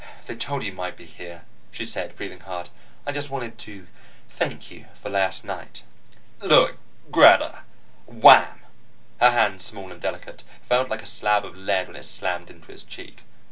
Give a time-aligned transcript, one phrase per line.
[0.25, 2.69] "They told me you might be here," she said, breathing hard.
[3.05, 3.85] "I just wanted to
[4.31, 5.83] thank you for last night."
[6.41, 6.79] "Look,
[7.11, 7.59] Greta"
[8.23, 8.61] Wham!
[9.19, 12.71] Her hand, small and delicate, felt like a slab of lead when it slammed into
[12.71, 13.19] his cheek.